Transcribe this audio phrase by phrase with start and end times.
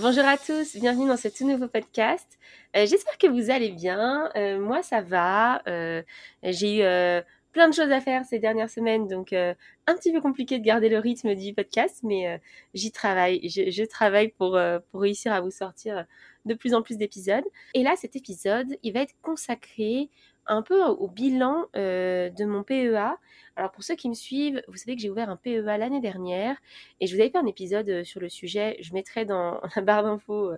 [0.00, 2.38] Bonjour à tous, bienvenue dans ce tout nouveau podcast.
[2.74, 4.30] Euh, j'espère que vous allez bien.
[4.34, 5.60] Euh, moi, ça va.
[5.68, 6.02] Euh,
[6.42, 9.54] j'ai eu plein de choses à faire ces dernières semaines, donc un
[9.94, 12.40] petit peu compliqué de garder le rythme du podcast, mais
[12.72, 13.46] j'y travaille.
[13.46, 14.58] Je, je, travaille pour,
[14.90, 16.06] pour réussir à vous sortir
[16.46, 17.44] de plus en plus d'épisodes.
[17.74, 20.08] Et là, cet épisode, il va être consacré
[20.46, 23.16] un peu au bilan de mon PEA.
[23.56, 26.56] Alors pour ceux qui me suivent, vous savez que j'ai ouvert un PEA l'année dernière
[27.00, 28.76] et je vous avais fait un épisode sur le sujet.
[28.80, 30.52] Je mettrai dans la barre d'infos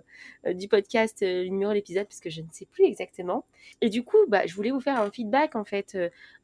[0.47, 3.45] du podcast le numéro de l'épisode parce que je ne sais plus exactement.
[3.81, 5.97] Et du coup, bah, je voulais vous faire un feedback en fait,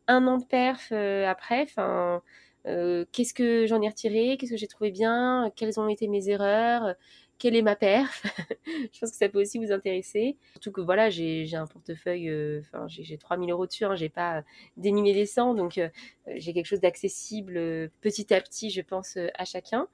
[0.08, 1.62] un an de perf après.
[1.62, 2.22] Enfin,
[2.66, 6.96] qu'est-ce que j'en ai retiré, qu'est-ce que j'ai trouvé bien, quelles ont été mes erreurs,
[7.40, 8.24] quelle est ma perf
[8.66, 10.38] Je pense que ça peut aussi vous intéresser.
[10.52, 14.44] Surtout que voilà, j'ai un portefeuille, euh, enfin j'ai 3000 euros dessus, hein, j'ai pas
[14.78, 15.90] des milliers des cents, donc euh,
[16.36, 19.88] j'ai quelque chose d'accessible euh, petit à petit, je pense, à chacun.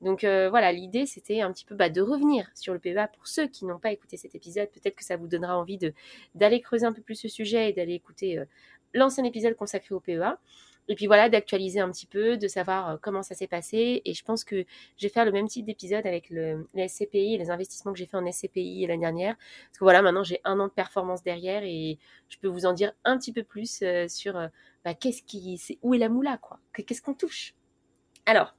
[0.00, 3.48] Donc voilà, l'idée c'était un petit peu bah, de revenir sur le PEA pour ceux
[3.48, 4.70] qui n'ont pas écouté cet épisode.
[4.70, 5.78] Peut-être que ça vous donnera envie
[6.34, 8.40] d'aller creuser un peu plus ce sujet et d'aller écouter
[8.94, 10.38] l'ancien épisode consacré au PEA.
[10.88, 14.02] Et puis voilà, d'actualiser un petit peu, de savoir euh, comment ça s'est passé.
[14.04, 14.64] Et je pense que
[14.96, 18.06] je vais faire le même type d'épisode avec le, les SCPI, les investissements que j'ai
[18.06, 19.36] fait en SCPI l'année dernière.
[19.36, 22.72] Parce que voilà, maintenant j'ai un an de performance derrière et je peux vous en
[22.72, 24.48] dire un petit peu plus euh, sur euh,
[24.84, 26.58] bah, qu'est-ce qui, où est la moula, quoi?
[26.74, 27.54] Qu'est-ce qu'on touche?
[28.26, 28.54] Alors,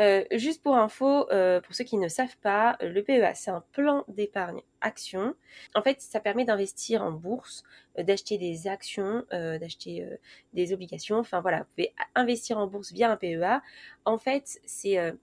[0.00, 3.62] euh, juste pour info, euh, pour ceux qui ne savent pas, le PEA, c'est un
[3.72, 5.34] plan d'épargne action.
[5.74, 7.62] En fait, ça permet d'investir en bourse,
[7.98, 10.06] euh, d'acheter des actions, d'acheter
[10.52, 11.18] des obligations.
[11.18, 13.62] Enfin voilà, vous pouvez investir en bourse via un PEA.
[14.04, 15.14] En fait, c'est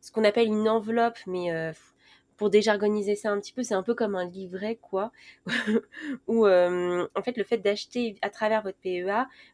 [0.00, 1.72] ce qu'on appelle une enveloppe, mais
[2.38, 5.10] pour déjargoniser ça un petit peu, c'est un peu comme un livret, quoi,
[6.28, 9.02] où euh, en fait le fait d'acheter à travers votre PEA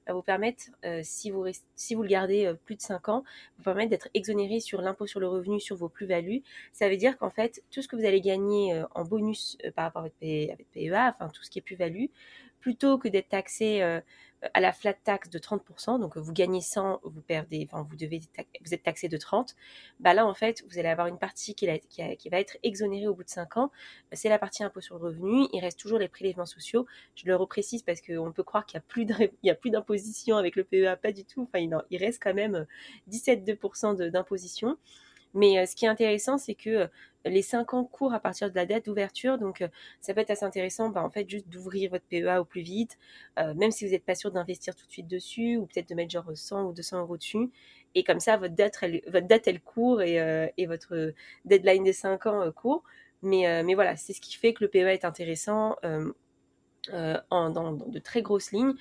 [0.07, 3.25] va vous permettre, euh, si, vous si vous le gardez euh, plus de 5 ans,
[3.57, 6.43] vous permettre d'être exonéré sur l'impôt sur le revenu sur vos plus-values.
[6.73, 10.03] Ça veut dire qu'en fait, tout ce que vous allez gagner en bonus par rapport
[10.03, 12.07] à votre, PEA, e enfin tout ce qui est plus-value,
[12.61, 13.83] plutôt que d'être taxé
[14.53, 18.21] à la flat tax de 30%, donc vous gagnez 100, vous perdez, enfin vous devez,
[18.65, 19.55] vous êtes taxé de 30,
[20.01, 23.25] bah là en fait vous allez avoir une partie qui, va être exonérée au bout
[23.25, 23.71] de 5 ans,
[24.13, 27.37] c'est la partie impôt sur le revenu, il reste toujours les prélèvements sociaux, je le
[27.37, 28.81] reprécise parce qu'on peut croire qu'il
[29.43, 32.35] n'y a plus d'imposition avec le PEA, pas du tout, enfin il, il reste quand
[32.35, 32.67] même
[33.11, 34.77] 17,2% d'imposition.
[35.35, 36.87] Mais euh, ce qui est intéressant, c'est que euh,
[37.25, 39.39] les 5 ans courent à partir de la date d'ouverture.
[39.39, 39.69] Donc, euh,
[40.01, 42.99] ça peut être assez intéressant, bah, en fait, juste d'ouvrir votre PEA au plus vite,
[43.37, 46.11] même si vous n'êtes pas sûr d'investir tout de suite dessus, ou peut-être de mettre
[46.13, 47.51] genre 100 ou 200 euros dessus.
[47.95, 51.13] Et comme ça, votre date, elle, votre court et, et votre
[51.45, 52.85] deadline des 5 ans court.
[53.23, 55.77] Mais, mais voilà, c'est ce qui fait que le PEA est intéressant.
[57.31, 58.75] En, dans, de très grosses lignes.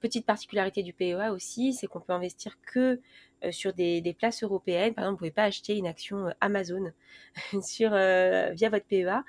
[0.00, 3.00] petite particularité du PEA aussi, c'est qu'on peut investir que
[3.44, 4.92] euh, sur des, places européennes.
[4.94, 6.92] Par exemple, vous pouvez pas acheter une action euh, Amazon
[7.62, 9.24] sur, euh, via votre PEA.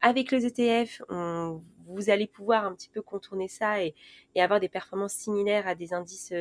[0.00, 3.94] avec les ETF, vous allez pouvoir un petit peu contourner ça et,
[4.36, 6.32] avoir des performances similaires à des indices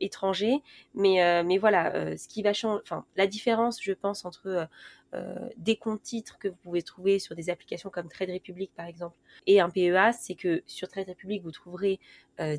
[0.00, 0.62] étrangers.
[0.94, 4.68] Mais, mais voilà, ce qui va changer, enfin, la différence, je pense, entre
[5.56, 9.16] des comptes titres que vous pouvez trouver sur des applications comme Trade Republic par exemple
[9.46, 12.00] et un PEA, c'est que sur Trade Republic vous trouverez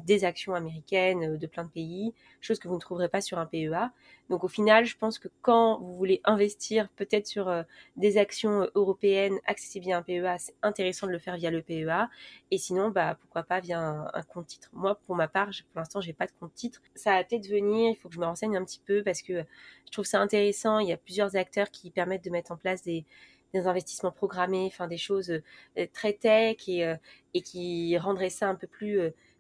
[0.06, 3.46] des actions américaines de plein de pays, chose que vous ne trouverez pas sur un
[3.46, 3.92] PEA.
[4.30, 7.64] Donc au final, je pense que quand vous voulez investir peut-être sur euh,
[7.98, 11.62] des actions euh, européennes accessibles via un PEA, c'est intéressant de le faire via le
[11.62, 12.10] PEA.
[12.52, 14.70] Et sinon, bah pourquoi pas via un, compte titre.
[14.74, 16.82] Moi, pour ma part, pour l'instant, j'ai pas de compte titre.
[16.96, 17.92] Ça va peut-être venir.
[17.92, 19.44] Il faut que je me renseigne un petit peu parce que
[19.86, 20.80] je trouve ça intéressant.
[20.80, 23.06] Il y a plusieurs acteurs qui permettent de mettre en place des
[23.54, 25.30] investissements programmés, enfin des choses
[25.78, 29.00] euh, très tech et qui rendraient ça un peu plus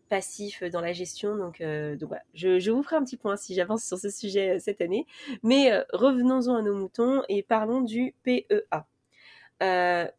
[0.09, 1.35] passif dans la gestion.
[1.35, 1.97] Donc, euh,
[2.33, 5.05] je, vous ferai un petit point si j'avance sur ce sujet euh, cette année.
[5.43, 8.85] Mais euh, revenons-en à nos moutons et parlons du PEA.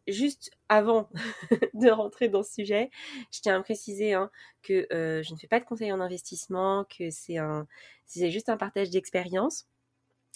[0.07, 1.09] juste avant
[1.73, 2.89] de rentrer dans ce sujet,
[3.31, 4.31] je tiens à préciser hein,
[4.63, 7.37] que je ne fais pas de conseil en investissement, que c'est
[8.07, 9.67] c'est juste un partage d'expérience.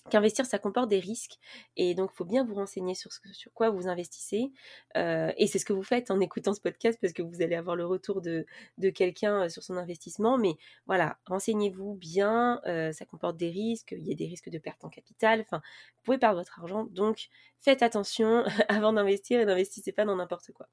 [0.10, 1.38] Qu'investir, ça comporte des risques.
[1.78, 4.52] Et donc, il faut bien vous renseigner sur, ce, sur quoi vous investissez.
[4.98, 7.56] Euh, et c'est ce que vous faites en écoutant ce podcast parce que vous allez
[7.56, 8.46] avoir le retour de,
[8.94, 10.38] quelqu'un euh, sur son investissement.
[10.38, 10.56] Mais
[10.88, 12.62] voilà, renseignez-vous bien.
[12.66, 13.96] Euh, ça comporte des risques.
[13.98, 15.42] Il y a des risques de perte en capital.
[15.42, 15.62] Enfin,
[15.98, 16.86] vous pouvez perdre votre argent.
[16.86, 17.30] Donc,
[17.60, 20.68] faites attention avant d'investir et n'investissez pas dans n'importe quoi.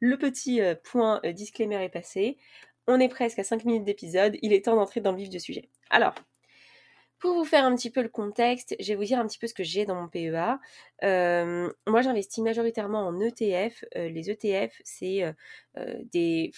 [0.00, 2.36] Le petit point disclaimer est passé.
[2.88, 4.36] On est presque à 5 minutes d'épisode.
[4.42, 5.68] Il est temps d'entrer dans le vif du sujet.
[5.90, 6.14] Alors,
[7.18, 9.46] pour vous faire un petit peu le contexte, je vais vous dire un petit peu
[9.46, 10.58] ce que j'ai dans mon PEA.
[11.02, 13.84] Euh, moi, j'investis majoritairement en ETF.
[13.96, 15.22] Euh, les ETF, c'est
[15.78, 16.52] euh, des,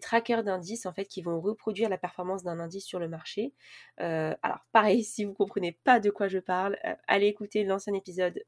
[0.00, 3.52] trackers d'indices en fait qui vont reproduire la performance d'un indice sur le marché.
[3.98, 8.42] alors, pareil, si vous comprenez pas de quoi je parle, allez écouter l'ancien épisode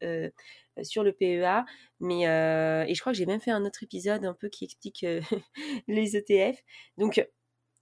[0.83, 1.65] sur le PEA.
[2.01, 2.23] Mais
[2.89, 5.05] et je crois que j'ai même fait un autre épisode un peu qui explique
[5.89, 6.59] les ETF.
[6.97, 7.23] Donc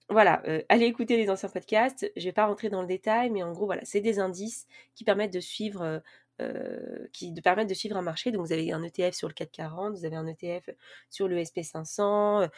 [0.08, 2.10] voilà, euh, allez écouter les anciens podcasts.
[2.16, 5.02] Je vais pas rentrer dans le détail, mais en gros, voilà, c'est des indices qui
[5.04, 5.98] permettent de suivre, euh,
[6.40, 8.30] euh, qui de permettre de suivre un marché.
[8.30, 10.70] Donc, vous avez un ETF sur le 440, vous avez un ETF
[11.10, 12.48] sur le SP500,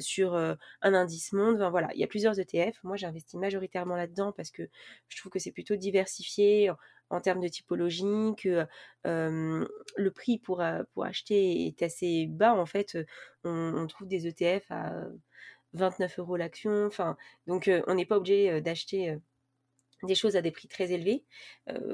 [0.00, 1.58] sur un indice monde.
[1.70, 2.78] Voilà, il y a plusieurs ETF.
[2.84, 4.62] Moi, j'investis majoritairement là-dedans parce que
[5.08, 6.70] je trouve que c'est plutôt diversifié
[7.10, 8.04] en, termes de typologie,
[8.36, 8.64] que
[9.04, 12.54] le prix pour, acheter est assez bas.
[12.54, 12.96] En fait,
[13.42, 14.92] on trouve des ETF à
[15.74, 16.86] 29 euros l'action.
[16.86, 19.18] Enfin, donc on n'est pas obligé d'acheter
[20.02, 21.24] des choses à des prix très élevés,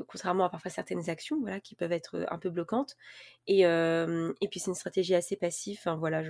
[0.07, 2.97] contrairement à parfois certaines actions, voilà, qui peuvent être un peu bloquantes.
[3.49, 5.81] Et, et puis c'est une stratégie assez passive.
[5.99, 6.23] Voilà,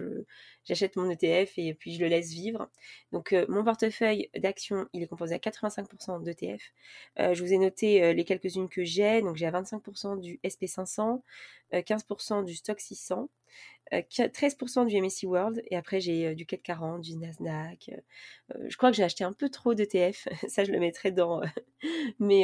[0.64, 2.70] j'achète mon ETF et puis je le laisse vivre.
[3.12, 6.72] Donc mon portefeuille d'actions, il est composé à 85% d'ETF.
[7.18, 9.20] je vous ai noté les quelques-unes que j'ai.
[9.20, 11.20] Donc j'ai à 25% du SP500,
[11.72, 13.28] 15% du Stock 600.
[13.92, 17.92] 13% du MSCI World et après j'ai du 440, du Nasdaq.
[18.66, 21.40] je crois que j'ai acheté un peu trop d'ETF, ça je le mettrai dans
[22.18, 22.42] mes,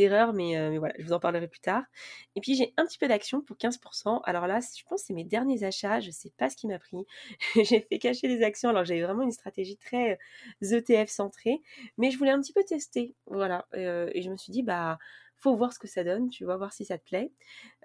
[0.00, 1.84] erreurs, mais, voilà, je vous en parlerai plus tard.
[2.34, 4.20] Et puis j'ai un petit peu d'actions pour 15%.
[4.24, 6.78] Alors là, je pense que c'est mes derniers achats, je sais pas ce qui m'a
[6.80, 7.06] pris.
[7.54, 10.18] j'ai fait cacher les actions alors j'avais vraiment une stratégie très
[10.60, 11.62] ETF centrée,
[11.98, 13.66] mais je voulais un petit peu tester, voilà.
[13.74, 14.98] et je me suis dit, bah
[15.38, 17.30] faut voir ce que ça donne, tu vois, voir si ça te plaît.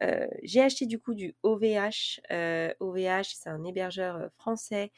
[0.01, 2.21] Euh, j'ai acheté du coup du OVH.
[2.29, 4.91] OVH, euh, c'est un hébergeur euh, français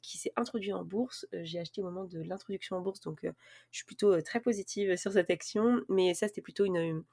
[0.00, 1.26] qui s'est introduit en bourse.
[1.42, 5.12] j'ai acheté au moment de l'introduction en bourse, donc je suis plutôt très positive sur
[5.12, 5.82] cette action.
[5.90, 7.04] Mais ça, c'était plutôt une,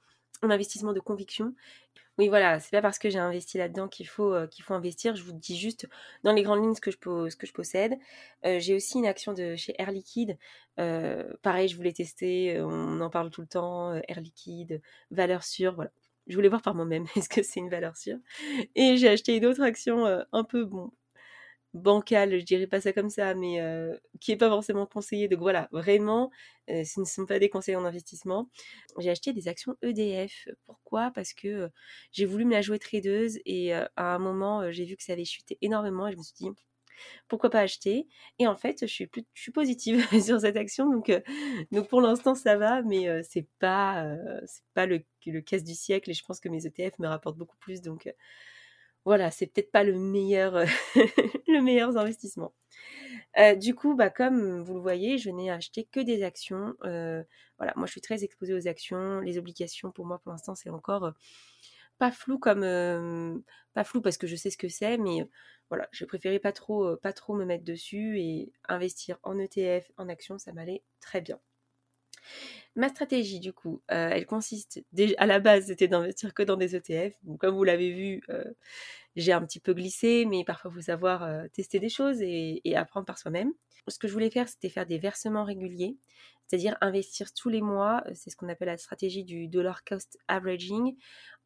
[0.42, 1.54] un investissement de conviction.
[2.16, 5.16] Oui, voilà, c'est pas parce que j'ai investi là-dedans qu'il faut, euh, qu'il faut investir.
[5.16, 5.88] Je vous dis juste
[6.22, 7.94] dans les grandes lignes ce que je, que je possède.
[8.46, 10.38] Euh, j'ai aussi une action de chez Air Liquide.
[10.78, 13.94] Euh, pareil, je voulais tester, on en parle tout le temps.
[14.08, 15.90] Air Liquide, valeur sûre, voilà.
[16.28, 18.18] Je voulais voir par moi-même, est-ce que c'est une valeur sûre?
[18.76, 20.92] Et j'ai acheté une autre action un peu, bon,
[21.74, 23.60] bancal, je dirais pas ça comme ça, mais
[24.20, 25.28] qui est pas forcément conseillé.
[25.28, 26.30] Donc voilà, vraiment,
[26.68, 28.48] ce ne sont pas des conseils en investissement.
[28.98, 30.48] J'ai acheté des actions EDF.
[30.66, 31.10] Pourquoi?
[31.14, 31.70] Parce que
[32.12, 35.24] j'ai voulu me la jouer tradeuse et à un moment, j'ai vu que ça avait
[35.24, 36.48] chuté énormément et je me suis dit
[37.26, 38.06] pourquoi pas acheter?
[38.38, 41.10] Et en fait, je suis plus, positive sur cette action, donc
[41.88, 44.06] pour l'instant ça va, mais c'est pas
[44.46, 47.36] c'est pas le, le casse du siècle et je pense que mes ETF me rapportent
[47.36, 48.08] beaucoup plus, donc
[49.04, 50.66] voilà, c'est peut-être pas le meilleur, euh,
[51.54, 52.54] le meilleur investissement.
[53.38, 56.74] Euh, du coup, bah, comme vous le voyez, je n'ai acheté que des actions.
[56.84, 57.22] Euh,
[57.58, 59.20] voilà, moi je suis très exposée aux actions.
[59.20, 61.12] Les obligations, pour moi, pour l'instant, c'est encore
[61.98, 63.42] pas flou comme
[63.72, 65.28] pas flou parce que je sais ce que c'est, mais
[65.70, 70.08] voilà, je préférais pas trop, pas trop me mettre dessus et investir en ETF, en
[70.08, 71.40] actions, ça m'allait très bien.
[72.76, 74.82] Ma stratégie, du coup, euh, elle consiste,
[75.18, 77.14] à la base, c'était d'investir que dans des ETF.
[77.38, 78.44] comme vous l'avez vu, euh,
[79.16, 83.06] j'ai un petit peu glissé, mais parfois, il faut savoir tester des choses et, apprendre
[83.06, 83.52] par soi-même.
[83.88, 85.96] Ce que je voulais faire, c'était faire des versements réguliers,
[86.46, 88.02] c'est-à-dire investir tous les mois.
[88.14, 90.96] C'est ce qu'on appelle la stratégie du dollar cost averaging.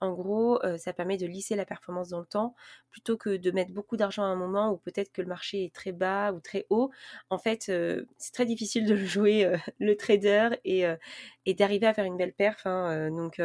[0.00, 2.54] En gros, ça permet de lisser la performance dans le temps
[2.90, 5.74] plutôt que de mettre beaucoup d'argent à un moment où peut-être que le marché est
[5.74, 6.90] très bas ou très haut.
[7.30, 10.86] En fait, c'est très difficile de jouer le trader et,
[11.54, 12.66] d'arriver à faire une belle perf.
[12.66, 13.40] Hein, donc,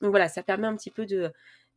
[0.00, 1.32] voilà, ça permet un petit peu de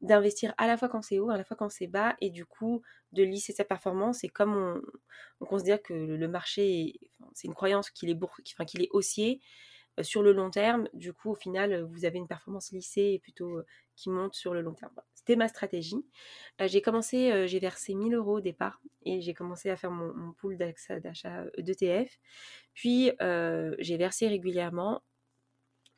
[0.06, 2.46] d'investir à la fois quand c'est haut, à la fois quand c'est bas, et du
[2.46, 2.82] coup
[3.12, 4.24] de lisser sa performance.
[4.24, 4.82] Et comme
[5.40, 7.00] on, considère que le marché,
[7.34, 9.42] c'est une croyance qu'il est, enfin, qu'il est haussier,
[10.02, 13.62] sur le long terme, du coup, au final, vous avez une performance lissée et plutôt
[13.96, 14.92] qui monte sur le long terme.
[15.14, 16.06] C'était ma stratégie.
[16.60, 20.58] j'ai commencé, j'ai versé 1000 euros au départ et j'ai commencé à faire mon, pool
[20.58, 22.20] d'achat d'ETF.
[22.74, 23.12] Puis,
[23.80, 25.02] j'ai versé régulièrement.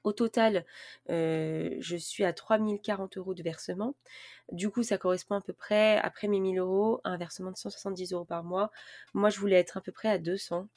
[0.04, 0.66] Au total,
[1.10, 3.96] je suis à 3040 euros de versement.
[4.52, 7.58] Du coup, ça correspond à peu près, après mes 1000 euros, à un versement de
[7.58, 8.72] 170 euros par mois.
[9.14, 10.68] Moi, je voulais être à peu près à 200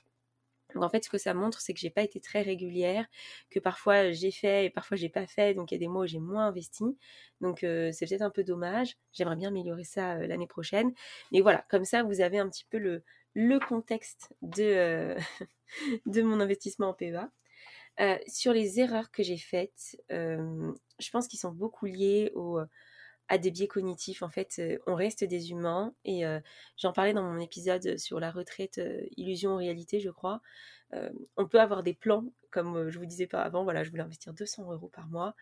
[0.75, 3.07] Donc en fait, ce que ça montre, c'est que j'ai pas été très régulière,
[3.51, 5.55] que parfois j'ai fait et parfois j'ai pas fait.
[5.55, 6.85] Donc il y a des mois où j'ai moins investi.
[7.41, 8.97] Donc euh, c'est peut-être un peu dommage.
[9.13, 10.93] J'aimerais bien améliorer ça euh, l'année prochaine.
[11.33, 15.19] Mais voilà, comme ça, vous avez un petit peu le, contexte de, euh,
[16.07, 17.31] de mon investissement en PEA.
[18.27, 22.61] Sur les erreurs que j'ai faites, je pense qu'ils sont beaucoup liés au
[23.31, 24.23] à des biais cognitifs.
[24.23, 25.95] En fait, euh, on reste des humains.
[26.05, 26.41] Et euh,
[26.77, 30.43] j'en parlais dans mon épisode sur la retraite, euh, illusion réalité, je crois.
[31.37, 33.63] on peut avoir des plans, comme je vous disais pas avant.
[33.63, 35.37] Voilà, je voulais investir 200 euros par mois.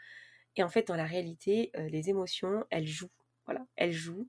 [0.57, 3.11] Et en fait, dans la réalité, les émotions, elles jouent.
[3.47, 4.29] Voilà, elles jouent.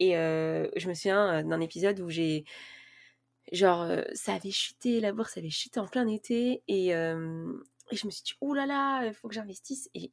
[0.00, 2.44] Et je me souviens d'un épisode où j'ai
[3.52, 8.22] genre ça avait chuté, la bourse avait chuté en plein été et, je me suis
[8.24, 10.12] dit oh là là, il faut que j'investisse et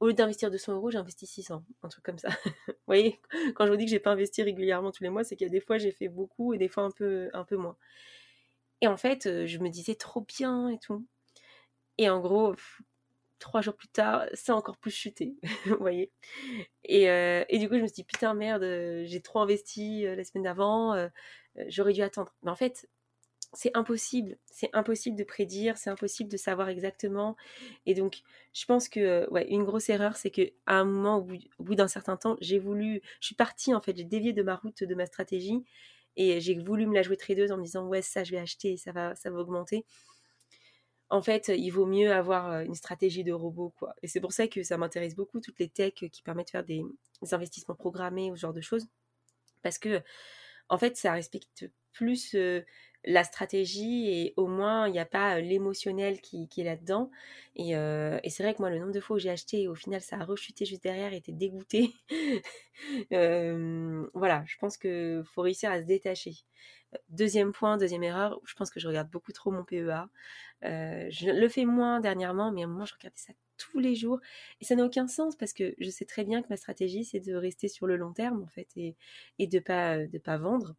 [0.00, 2.28] au lieu d'investir 200 euros, j'ai investi 600, un truc comme ça.
[2.68, 3.18] vous voyez,
[3.54, 5.50] quand je vous dis que j'ai pas investi régulièrement tous les mois, c'est qu'il y
[5.50, 7.76] a des fois j'ai fait beaucoup et des fois un peu, un peu moins.
[8.80, 11.04] Et en fait, euh, je me disais trop bien et tout.
[11.98, 12.54] Et en gros,
[13.40, 16.12] trois jours plus tard, ça a encore plus chuté, vous voyez.
[16.84, 18.64] Et, euh, et, du coup, je me suis dit, putain, merde,
[19.04, 20.94] j'ai trop investi euh, la semaine d'avant,
[21.68, 22.34] j'aurais dû attendre.
[22.42, 22.88] Mais en fait,
[23.54, 27.36] c'est impossible, c'est impossible de prédire, c'est impossible de savoir exactement.
[27.86, 28.22] Et donc,
[28.52, 31.74] je pense que euh, ouais, une grosse erreur, c'est que à un moment, au bout,
[31.74, 34.84] d'un certain temps, j'ai voulu, je suis partie en fait, j'ai dévié de ma route,
[34.84, 35.64] de ma stratégie,
[36.16, 38.76] et j'ai voulu me la jouer tradeuse en me disant ouais ça je vais acheter,
[38.76, 39.84] ça va, ça va augmenter.
[41.10, 43.94] En fait, il vaut mieux avoir euh, une stratégie de robot quoi.
[44.02, 46.64] Et c'est pour ça que ça m'intéresse beaucoup toutes les techs qui permettent de faire
[46.64, 46.84] des,
[47.32, 48.86] investissements programmés ou ce genre de choses,
[49.62, 50.02] parce que
[50.68, 52.36] en fait, ça respecte plus
[53.04, 57.10] la stratégie et au moins il n'y a pas l'émotionnel qui, est là-dedans.
[57.56, 57.72] Et,
[58.30, 60.16] c'est vrai que moi, le nombre de fois où j'ai acheté et au final ça
[60.16, 61.94] a rechuté juste derrière, était dégoûté.
[63.10, 66.34] voilà, je pense qu'il faut réussir à se détacher.
[67.10, 70.08] Deuxième point, deuxième erreur, je pense que je regarde beaucoup trop mon PEA.
[70.62, 74.20] je le fais moins dernièrement, mais à un moment je regardais ça tous les jours
[74.60, 77.20] et ça n'a aucun sens parce que je sais très bien que ma stratégie c'est
[77.20, 78.96] de rester sur le long terme en fait et,
[79.46, 80.74] de pas de pas vendre.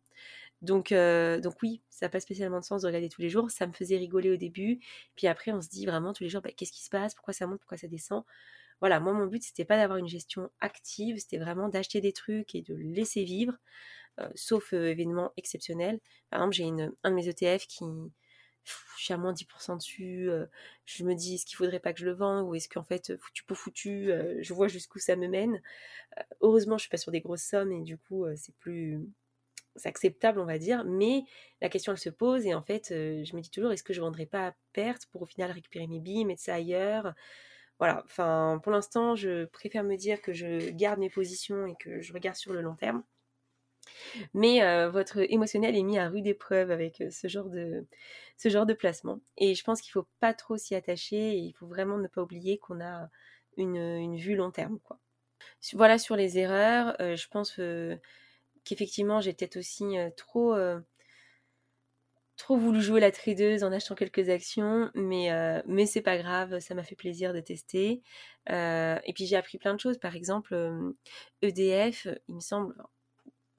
[0.62, 3.50] Donc, euh, donc oui, ça n'a pas spécialement de sens de regarder tous les jours.
[3.52, 4.80] Ça me faisait rigoler au début.
[5.16, 7.16] Puis après, on se dit vraiment tous les jours, bah, qu'est-ce qui se passe?
[7.16, 7.60] Pourquoi ça monte?
[7.60, 8.24] Pourquoi ça descend?
[8.82, 11.18] Voilà, moi, mon but, c'était pas d'avoir une gestion active.
[11.20, 13.54] C'était vraiment d'acheter des trucs et de laisser vivre,
[14.20, 16.00] euh, sauf euh, événements exceptionnels.
[16.30, 16.66] Par exemple, j'ai
[17.04, 17.86] un de mes ETF qui...
[18.98, 20.30] je suis à moins 10% dessus.
[20.86, 23.18] je me dis, est-ce qu'il faudrait pas que je le vende Ou est-ce qu'en fait,
[23.18, 24.12] foutu pour foutu,
[24.42, 25.62] je vois jusqu'où ça me mène.
[26.42, 29.00] heureusement, je suis pas sur des grosses sommes et du coup, c'est plus
[29.86, 31.24] acceptable, on va dire, mais
[31.62, 33.94] la question elle se pose et en fait, euh, je me dis toujours est-ce que
[33.94, 37.14] je vendrais pas à perte pour au final récupérer mes billes, mettre ça ailleurs?
[37.80, 42.02] Voilà, enfin, pour l'instant, je préfère me dire que je garde mes positions et que
[42.02, 43.04] je regarde sur le long terme.
[44.34, 47.86] Mais euh, votre émotionnel est mis à rude épreuve avec euh, ce genre de
[48.38, 49.20] ce genre de placement.
[49.38, 52.22] Et je pense qu'il faut pas trop s'y attacher et il faut vraiment ne pas
[52.22, 53.10] oublier qu'on a
[53.58, 54.80] une, une, vue long terme.
[55.74, 56.96] Voilà sur les erreurs.
[57.00, 57.60] je pense
[58.64, 60.80] qu'effectivement j'ai peut-être aussi euh, trop euh,
[62.38, 66.60] trop voulu jouer la tradeuse en achetant quelques actions, mais, euh, mais c'est pas grave,
[66.60, 68.02] ça m'a fait plaisir de tester.
[68.48, 70.56] et puis j'ai appris plein de choses, par exemple
[71.42, 72.76] EDF, e il me semble,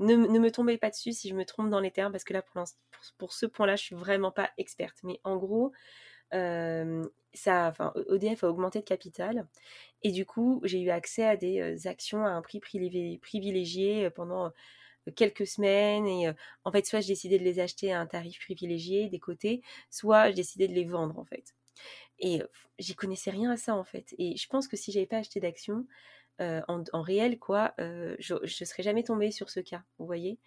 [0.01, 2.43] ne, me tombez pas dessus si je me trompe dans les termes, parce que là
[3.19, 5.73] pour, ce point-là je suis vraiment pas experte, mais en gros,
[6.33, 9.47] ça, enfin, EDF a augmenté de capital
[10.03, 14.53] et du coup j'ai eu accès à des actions à un prix privilégié pendant
[15.17, 16.33] quelques semaines et euh,
[16.65, 20.31] en fait soit je décidais de les acheter à un tarif privilégié des côtés, soit
[20.31, 21.55] je décidais de les vendre en fait.
[22.19, 22.43] Et
[22.79, 24.15] j'y connaissais rien à ça en fait.
[24.19, 25.87] Et je pense que si j'avais pas acheté d'actions
[26.41, 30.39] euh, en, réel, quoi, euh, je, ne serais jamais tombée sur ce cas, vous voyez.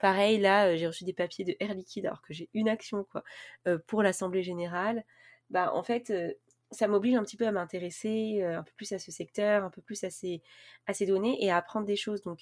[0.00, 3.24] pareil, là, j'ai reçu des papiers de Air Liquide alors que j'ai une action, quoi,
[3.86, 5.04] pour l'Assemblée Générale.
[5.50, 6.12] Bah, en fait,
[6.70, 9.82] ça m'oblige un petit peu à m'intéresser un peu plus à ce secteur, un peu
[9.82, 10.42] plus à ces,
[11.06, 12.22] données et à apprendre des choses.
[12.22, 12.40] Donc,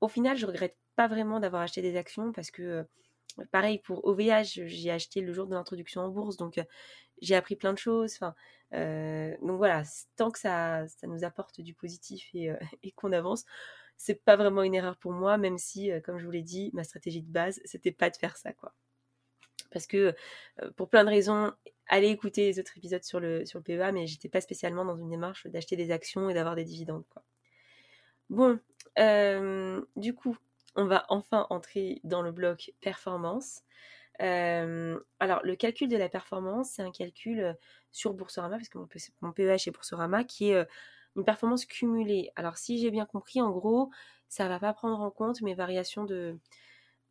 [0.00, 2.84] au final, je regrette pas vraiment d'avoir acheté des actions parce que, euh,
[3.52, 6.64] pareil, pour OVH, j'ai acheté le jour de l'introduction en bourse, donc euh,
[7.20, 8.18] j'ai appris plein de choses.
[8.74, 9.82] Euh, donc voilà,
[10.16, 12.50] tant que ça, ça nous apporte du positif et,
[12.82, 13.44] et qu'on avance,
[13.96, 16.84] c'est pas vraiment une erreur pour moi, même si, comme je vous l'ai dit, ma
[16.84, 18.72] stratégie de base, c'était pas de faire ça, quoi.
[19.70, 20.14] Parce que,
[20.76, 21.52] pour plein de raisons,
[21.88, 24.96] allez écouter les autres épisodes sur le, sur le PEA, mais j'étais pas spécialement dans
[24.96, 27.04] une démarche d'acheter des actions et d'avoir des dividendes.
[28.30, 28.60] Bon,
[28.98, 30.36] euh, du coup,
[30.76, 33.62] on va enfin entrer dans le bloc performance.
[34.18, 37.56] Alors, le calcul de la performance, c'est un calcul
[37.92, 38.78] sur Boursorama, parce que
[39.20, 40.66] mon PEH est Boursorama, qui est
[41.16, 42.30] une performance cumulée.
[42.36, 43.90] Alors, si j'ai bien compris, en gros,
[44.28, 46.38] ça va pas prendre en compte mes variations de,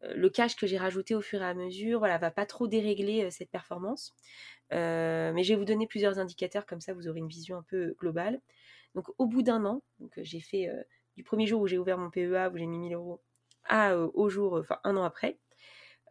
[0.02, 3.30] le cash que j'ai rajouté au fur et à mesure, voilà, va pas trop dérégler
[3.32, 4.16] cette performance.
[4.72, 7.96] mais je vais vous donner plusieurs indicateurs, comme ça vous aurez une vision un peu
[8.00, 8.42] globale.
[8.96, 9.82] Donc au bout d'un an,
[10.18, 10.70] j'ai fait
[11.16, 13.22] du premier jour où j'ai ouvert mon PEA, où j'ai mis 1000 euros,
[13.66, 15.38] à au jour, enfin un an après,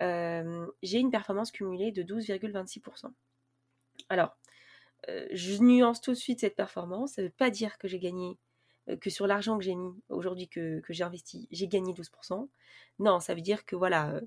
[0.00, 3.12] j'ai une performance cumulée de 12,26%.
[4.08, 4.36] Alors,
[5.08, 7.14] je nuance tout de suite cette performance.
[7.14, 8.38] Ça ne veut pas dire que j'ai gagné,
[9.00, 12.48] que sur l'argent que j'ai mis aujourd'hui, que, j'ai investi, j'ai gagné 12%.
[12.98, 14.20] Non, ça veut dire que voilà,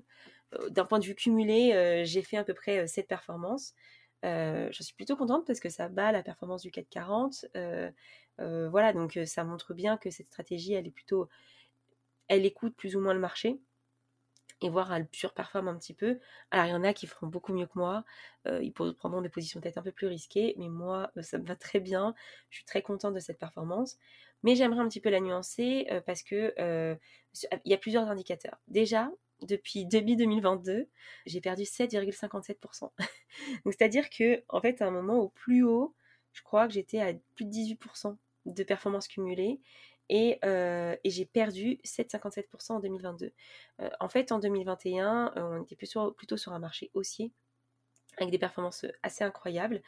[0.70, 3.74] d'un point de vue cumulé, j'ai fait à peu près cette performance.
[4.22, 7.46] je suis plutôt contente parce que ça bat la performance du CAC 40.
[8.38, 11.28] voilà, donc ça montre bien que cette stratégie, elle est plutôt,
[12.28, 13.60] elle écoute plus ou moins le marché
[14.62, 16.18] et voir elle surperforme un petit peu.
[16.50, 18.04] Alors il y en a qui feront beaucoup mieux que moi,
[18.46, 21.46] euh, ils prendront des positions peut-être un peu plus risquées, mais moi euh, ça me
[21.46, 22.14] va très bien,
[22.50, 23.98] je suis très contente de cette performance.
[24.42, 26.54] Mais j'aimerais un petit peu la nuancer euh, parce que
[27.34, 28.58] il y a plusieurs indicateurs.
[28.68, 29.10] Déjà,
[29.42, 30.88] depuis début 2022,
[31.26, 32.90] j'ai perdu 7,57%.
[33.64, 35.94] Donc c'est-à-dire que en fait à un moment au plus haut,
[36.32, 39.60] je crois que j'étais à plus de 18% de performance cumulée
[40.10, 43.32] euh, et, j'ai perdu 7,57% en 2022.
[43.80, 47.32] Euh, en fait, en 2021, euh, on était plutôt, sur un marché haussier
[48.16, 49.82] avec des performances assez incroyables.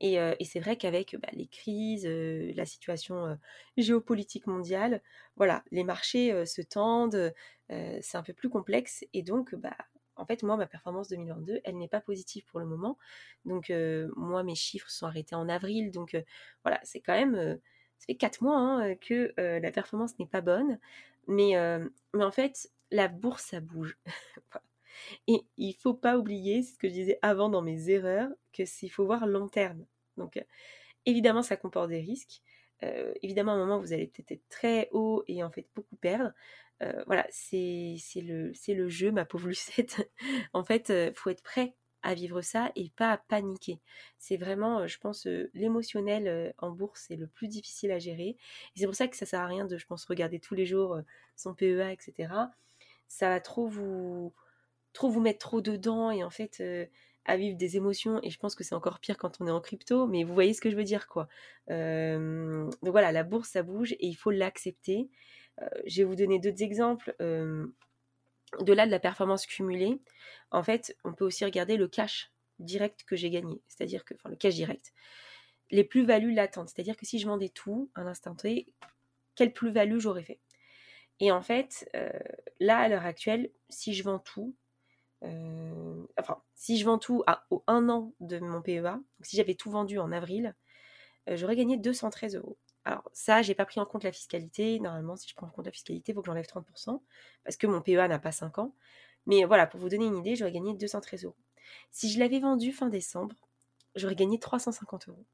[0.00, 3.38] Et, c'est vrai qu'avec bah, les crises, la situation
[3.76, 5.00] géopolitique mondiale,
[5.36, 7.32] voilà, les marchés se tendent,
[7.68, 9.04] c'est un peu plus complexe.
[9.14, 9.76] Et donc, bah,
[10.16, 12.98] en fait, moi, ma performance 2022, elle n'est pas positive pour le moment.
[13.44, 13.72] Donc,
[14.16, 15.92] moi, mes chiffres sont arrêtés en avril.
[15.92, 16.16] Donc,
[16.64, 17.60] voilà, c'est quand même
[18.02, 20.80] ça fait quatre mois hein, euh, que euh, la performance n'est pas bonne,
[21.28, 23.96] mais, euh, mais en fait, la bourse, ça bouge.
[25.28, 28.64] Et il faut pas oublier, c'est ce que je disais avant dans mes erreurs, que
[28.64, 29.86] s'il faut voir long terme.
[30.16, 30.44] Donc,
[31.06, 32.42] évidemment, ça comporte des risques.
[33.22, 36.32] évidemment, à un moment, vous allez peut-être être très haut et en fait beaucoup perdre.
[37.06, 40.10] voilà, c'est le, le jeu, ma pauvre Lucette.
[40.52, 43.80] en fait, il faut être prêt à vivre ça et pas à paniquer.
[44.18, 47.98] C'est vraiment, euh, je pense, euh, l'émotionnel euh, en bourse, c'est le plus difficile à
[47.98, 48.36] gérer.
[48.74, 50.66] Et c'est pour ça que ça sert à rien de, je pense, regarder tous les
[50.66, 51.00] jours
[51.36, 52.32] son PEA, etc.
[53.08, 54.32] Ça va trop vous,
[54.92, 56.62] trop vous mettre trop dedans et en fait,
[57.24, 58.20] à vivre des émotions.
[58.22, 60.54] Et je pense que c'est encore pire quand on est en crypto, mais vous voyez
[60.54, 61.28] ce que je veux dire, quoi.
[61.68, 65.08] donc voilà, la bourse, ça bouge et il faut l'accepter.
[65.86, 67.14] je vais vous donner d'autres exemples
[68.58, 70.00] au-delà de la performance cumulée,
[70.50, 74.28] en fait, on peut aussi regarder le cash direct que j'ai gagné, c'est-à-dire que, enfin,
[74.28, 74.92] le cash direct,
[75.70, 78.72] les plus-values latentes, c'est-à-dire que si je vendais tout à un instant T,
[79.34, 80.40] quelle plus-value j'aurais fait?
[81.20, 82.10] Et en fait, euh,
[82.60, 84.54] là, à l'heure actuelle, si je vends tout,
[85.24, 89.54] euh, enfin, si je vends tout à, au un an de mon PEA, si j'avais
[89.54, 90.54] tout vendu en avril,
[91.28, 92.58] euh, j'aurais gagné 213 euros.
[92.84, 94.80] Alors ça, j'ai pas pris en compte la fiscalité.
[94.80, 97.00] Normalement, si je prends en compte la fiscalité, il faut que j'enlève 30%,
[97.44, 98.74] parce que mon PEA n'a pas 5 ans.
[99.26, 101.36] Mais voilà, pour vous donner une idée, j'aurais gagné 213 euros.
[101.90, 103.36] Si je l'avais vendu fin décembre,
[103.94, 105.26] j'aurais gagné 350 euros.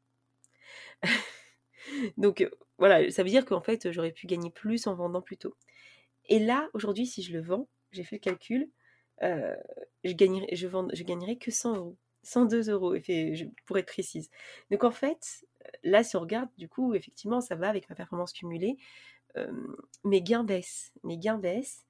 [2.17, 5.39] Donc euh, voilà, ça veut dire qu'en fait, j'aurais pu gagner plus en vendant plus
[5.39, 5.57] tôt.
[6.27, 8.71] Et là, aujourd'hui, si je le vends, j'ai fait le calcul,
[9.23, 9.57] euh,
[10.05, 11.97] je, gagnerai, je, je gagnerai que 100 euros.
[12.23, 12.95] 102 euros,
[13.67, 14.31] pour être précise.
[14.71, 15.45] Donc en fait,
[15.83, 18.77] là, si on regarde, du coup, effectivement, ça va avec ma performance cumulée.
[20.05, 20.93] mes gains baissent.
[21.05, 21.87] Mes gains baissent.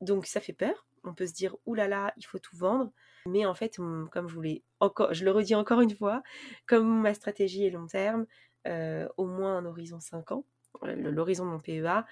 [0.00, 0.86] donc ça fait peur.
[1.04, 2.92] On peut se dire, oulala, là là, il faut tout vendre.
[3.26, 6.22] Mais en fait, comme je le redis encore une fois,
[6.66, 8.26] comme ma stratégie est long terme,
[8.66, 10.44] au moins un horizon 5 ans,
[10.82, 12.04] l'horizon de mon PEA,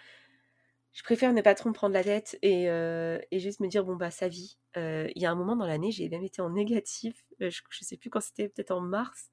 [0.93, 2.67] je préfère ne pas trop me prendre la tête et,
[3.33, 4.59] juste me dire bon bah ça vit.
[4.77, 7.25] Il y a un moment dans l'année, j'ai même été en négatif.
[7.39, 9.31] je, ne sais plus quand c'était, peut-être en mars.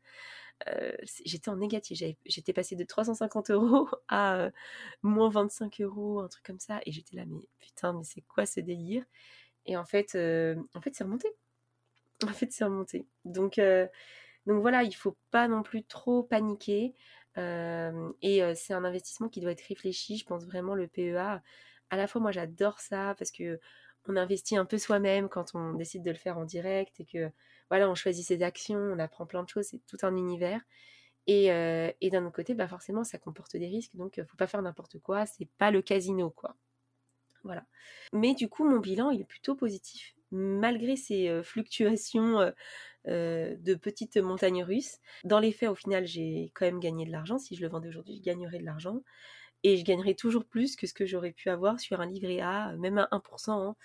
[1.25, 2.01] j'étais en négatif.
[2.25, 4.49] J'étais passée de 350 euros à
[5.03, 6.79] moins 25 euros, un truc comme ça.
[6.85, 9.03] Et j'étais là, mais putain, mais c'est quoi ce délire?
[9.65, 11.27] Et en fait, en fait, c'est remonté.
[12.23, 13.07] En fait, c'est remonté.
[13.25, 13.59] Donc,
[14.47, 16.95] donc voilà, il faut pas non plus trop paniquer
[17.37, 20.17] et c'est un investissement qui doit être réfléchi.
[20.17, 21.41] Je pense vraiment le PEA.
[21.89, 23.59] À la fois, moi, j'adore ça parce que
[24.09, 27.29] on investit un peu soi-même quand on décide de le faire en direct et que
[27.69, 30.61] voilà, on choisit ses actions, on apprend plein de choses, c'est tout un univers.
[31.27, 34.61] Et, et d'un autre côté, bah forcément, ça comporte des risques, donc faut pas faire
[34.61, 35.25] n'importe quoi.
[35.25, 36.55] C'est pas le casino, quoi.
[37.43, 37.65] Voilà.
[38.13, 42.51] Mais du coup, mon bilan, il est plutôt positif malgré ces fluctuations
[43.05, 44.99] de petites montagnes russes.
[45.23, 47.37] Dans les faits, au final, j'ai quand même gagné de l'argent.
[47.37, 49.01] Si je le vendais aujourd'hui, je gagnerais de l'argent.
[49.63, 52.73] Et je gagnerai toujours plus que ce que j'aurais pu avoir sur un livret A,
[52.77, 53.75] même à 1%.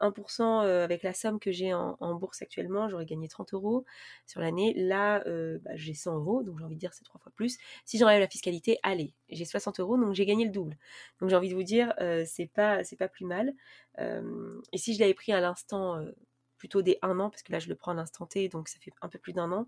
[0.00, 0.64] 1% hein.
[0.64, 3.84] euh, avec la somme que j'ai en, bourse actuellement, j'aurais gagné 30 euros
[4.26, 4.74] sur l'année.
[4.76, 7.58] Là, euh, bah, j'ai 100 euros, donc j'ai envie de dire c'est trois fois plus.
[7.84, 10.76] Si j'enlève la fiscalité, allez, j'ai 60 euros, donc j'ai gagné le double.
[11.20, 13.54] Donc j'ai envie de vous dire, euh, c'est pas pas plus mal.
[13.98, 16.04] et si je l'avais pris à l'instant,
[16.58, 18.78] plutôt des 1 an, parce que là je le prends à l'instant T, donc ça
[18.80, 19.64] fait un peu plus d'un an, euh,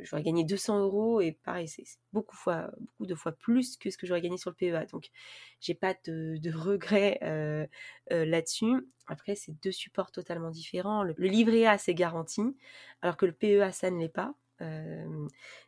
[0.00, 3.98] j'aurais gagné 200 euros et pareil, c'est beaucoup, fois, beaucoup de fois plus que ce
[3.98, 4.86] que j'aurais gagné sur le PEA.
[4.90, 5.10] Donc,
[5.60, 7.66] j'ai pas de, de regrets euh,
[8.12, 8.88] euh, là-dessus.
[9.06, 11.02] Après, c'est deux supports totalement différents.
[11.02, 12.42] Le, livret A, c'est garanti,
[13.02, 14.34] alors que le PEA, ça ne l'est pas.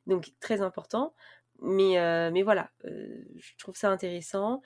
[0.07, 1.15] donc, très important.
[1.61, 4.61] Mais, mais voilà, je trouve ça intéressant.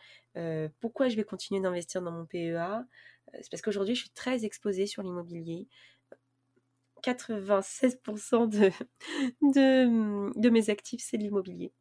[0.80, 2.84] pourquoi je vais continuer d'investir dans mon PEA
[3.40, 5.68] C'est parce qu'aujourd'hui, je suis très exposée sur l'immobilier.
[7.02, 8.70] 96% de,
[9.42, 11.72] de, mes actifs, c'est de l'immobilier.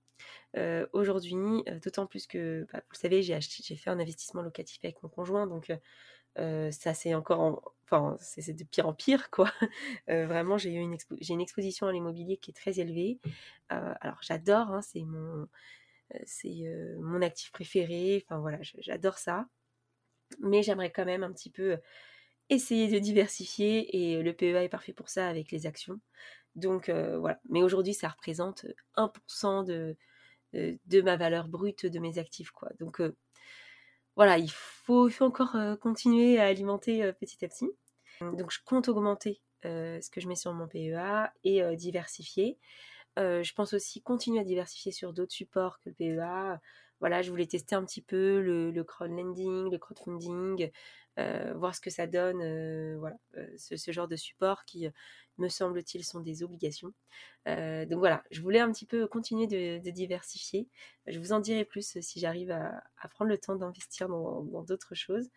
[0.55, 3.39] Euh, aujourd'hui, euh, d'autant plus que, bah, vous le savez, j'ai,
[3.75, 5.71] fait un investissement locatif avec mon conjoint, donc
[6.39, 9.51] euh, ça c'est encore, enfin c'est, de pire en pire, quoi.
[10.07, 13.19] vraiment, j'ai eu une, j'ai une exposition à l'immobilier qui est très élevée.
[13.69, 15.47] alors j'adore, hein, c'est mon,
[16.25, 16.63] c'est
[16.99, 18.23] mon actif préféré.
[18.25, 19.47] Enfin voilà, j'adore ça,
[20.39, 21.77] mais j'aimerais quand même un petit peu
[22.49, 25.99] essayer de diversifier et le PEA est parfait pour ça avec les actions.
[26.55, 29.95] Donc euh, voilà, mais aujourd'hui ça représente 1% de,
[30.55, 32.69] euh, de ma valeur brute de mes actifs quoi.
[32.79, 33.15] Donc euh,
[34.15, 37.69] voilà, il faut, faut encore continuer à alimenter petit à petit.
[38.21, 42.57] Donc je compte augmenter ce que je mets sur mon PEA et diversifier.
[43.15, 46.59] je pense aussi continuer à diversifier sur d'autres supports que le PEA.
[46.99, 50.71] Voilà, je voulais tester un petit peu le, le crowdlending, le crowdfunding,
[51.19, 54.87] euh, voir ce que ça donne, euh, voilà, euh, ce, genre de support qui,
[55.37, 56.93] me semble-t-il, sont des obligations.
[57.45, 60.67] donc voilà, je voulais un petit peu continuer de, diversifier.
[61.05, 65.29] Je vous en dirai plus si j'arrive à, prendre le temps d'investir dans d'autres choses.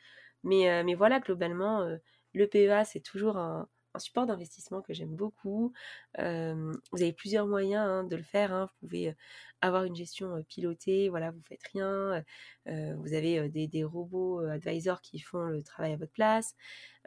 [0.42, 1.86] Mais, mais voilà, globalement,
[2.32, 5.72] le PEA, c'est toujours un, un support d'investissement que j'aime beaucoup.
[6.16, 8.52] vous avez plusieurs moyens hein, de le faire.
[8.52, 8.70] Hein.
[8.80, 9.14] Vous pouvez
[9.60, 12.24] avoir une gestion pilotée, voilà, vous faites rien.
[12.66, 16.54] vous avez des, robots advisors qui font le travail à votre place.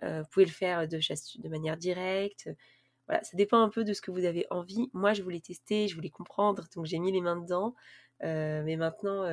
[0.02, 2.50] vous pouvez le faire de, manière directe.
[3.08, 4.90] Voilà, ça dépend un peu de ce que vous avez envie.
[4.94, 7.76] Moi, je voulais tester, je voulais comprendre, donc j'ai mis les mains dedans.
[8.22, 9.24] mais maintenant,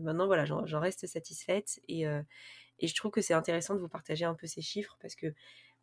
[0.00, 1.80] maintenant voilà, j'en reste satisfaite
[2.78, 5.32] et je trouve que c'est intéressant de vous partager un peu ces chiffres parce que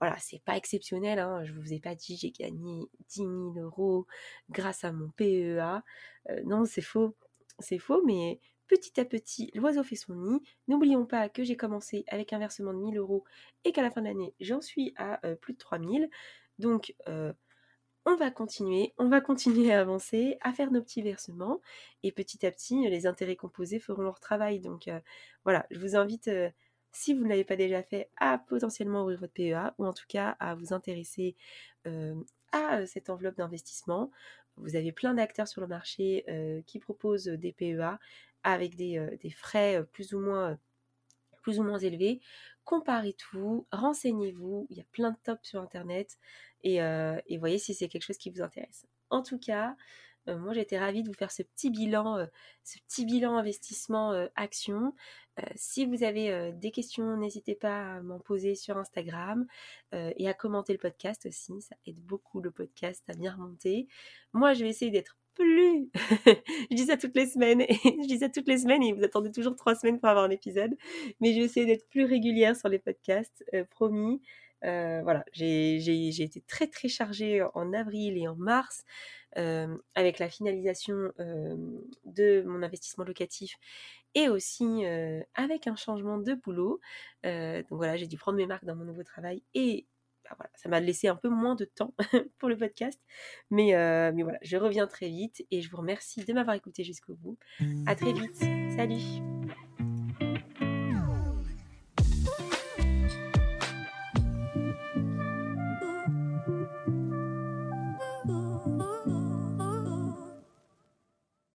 [0.03, 1.17] voilà, c'est pas exceptionnel.
[1.17, 1.45] Hein.
[1.45, 4.05] Je vous ai pas dit j'ai gagné 10 000 euros
[4.49, 5.81] grâce à mon PEA.
[6.29, 7.15] Euh, non, c'est faux.
[7.59, 10.41] C'est faux, mais petit à petit, l'oiseau fait son nid.
[10.67, 13.23] N'oublions pas que j'ai commencé avec un versement de 1000 euros
[13.63, 16.09] et qu'à la fin de l'année, j'en suis à euh, plus de 3000.
[16.59, 17.31] Donc, euh,
[18.05, 21.61] on va continuer, on va continuer à avancer, à faire nos petits versements
[22.03, 24.59] et petit à petit, les intérêts composés feront leur travail.
[24.59, 24.89] Donc,
[25.45, 26.29] voilà, je vous invite
[26.93, 30.05] si vous ne l'avez pas déjà fait, à potentiellement ouvrir votre PEA ou en tout
[30.07, 31.35] cas à vous intéresser
[31.87, 32.15] euh,
[32.51, 34.11] à euh, cette enveloppe d'investissement.
[34.57, 37.99] Vous avez plein d'acteurs sur le marché euh, qui proposent des PEA
[38.43, 40.59] avec des, frais plus ou moins
[41.41, 42.21] plus ou moins élevés.
[42.63, 46.17] Comparez tout, renseignez-vous, il y a plein de tops sur internet
[46.63, 48.85] et, et voyez si c'est quelque chose qui vous intéresse.
[49.09, 49.75] En tout cas,
[50.29, 52.25] euh, moi, j'étais ravie de vous faire ce petit bilan, euh,
[52.63, 54.93] ce petit bilan investissement euh, action.
[55.55, 59.47] si vous avez des questions, n'hésitez pas à m'en poser sur Instagram
[59.91, 61.59] et à commenter le podcast aussi.
[61.59, 63.87] Ça aide beaucoup le podcast à bien remonter.
[64.33, 65.89] Moi, je vais essayer d'être plus.
[66.25, 67.65] je dis ça toutes les semaines.
[67.83, 70.29] Je dis ça toutes les semaines et vous attendez toujours trois semaines pour avoir un
[70.29, 70.75] épisode.
[71.19, 74.21] Mais je vais essayer d'être plus régulière sur les podcasts, promis.
[74.63, 78.83] Voilà, j'ai été très très chargée en avril et en mars.
[79.37, 81.55] Euh, avec la finalisation euh,
[82.05, 83.55] de mon investissement locatif
[84.13, 86.79] et aussi euh, avec un changement de boulot.
[87.23, 89.87] donc voilà, j'ai dû prendre mes marques dans mon nouveau travail et
[90.23, 91.95] bah voilà, ça m'a laissé un peu moins de temps
[92.37, 92.99] pour le podcast.
[93.49, 93.71] Mais,
[94.13, 97.37] mais voilà, je reviens très vite et je vous remercie de m'avoir écouté jusqu'au bout.
[97.87, 98.37] À très vite.
[98.75, 99.21] Salut